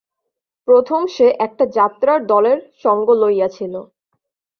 প্রথম 0.67 1.01
সে 1.07 1.27
একটা 1.45 1.63
যাত্রার 1.77 2.19
দলের 2.25 2.57
সঙ্গ 2.83 3.07
লইয়াছিল। 3.21 3.73